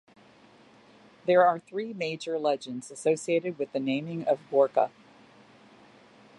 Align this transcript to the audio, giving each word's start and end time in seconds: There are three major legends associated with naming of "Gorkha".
There 1.27 1.45
are 1.45 1.59
three 1.59 1.93
major 1.93 2.39
legends 2.39 2.89
associated 2.89 3.59
with 3.59 3.75
naming 3.75 4.23
of 4.25 4.39
"Gorkha". 4.51 4.89